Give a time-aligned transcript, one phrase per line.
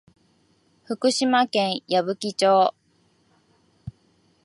[0.83, 2.73] 福島県矢吹町